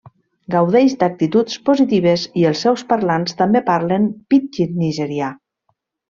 Gaudeix 0.53 0.93
d'actituds 1.01 1.57
positives 1.69 2.23
i 2.43 2.47
els 2.51 2.63
seus 2.67 2.85
parlants 2.93 3.37
també 3.41 3.61
parlen 3.71 4.07
pidgin 4.35 4.73
nigerià. 4.85 5.29